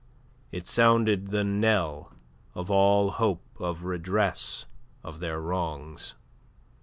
It 0.51 0.65
sounded 0.67 1.27
the 1.27 1.43
knell 1.43 2.11
of 2.55 2.71
all 2.71 3.11
hope 3.11 3.45
of 3.59 3.83
redress 3.83 4.65
of 5.03 5.19
their 5.19 5.39
wrongs. 5.39 6.15